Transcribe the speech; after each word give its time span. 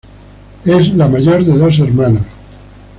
Es 0.65 0.95
la 0.95 1.07
mayor 1.07 1.45
de 1.45 1.55
dos 1.55 1.77
hermanos. 1.77 2.23